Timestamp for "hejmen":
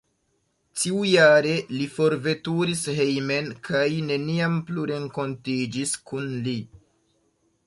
3.01-3.53